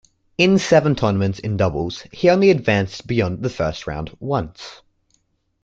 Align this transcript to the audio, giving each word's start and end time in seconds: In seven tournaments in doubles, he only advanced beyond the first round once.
In 0.35 0.57
seven 0.57 0.95
tournaments 0.95 1.37
in 1.37 1.57
doubles, 1.57 2.05
he 2.11 2.27
only 2.31 2.49
advanced 2.49 3.05
beyond 3.05 3.43
the 3.43 3.51
first 3.51 3.85
round 3.85 4.09
once. 4.19 4.81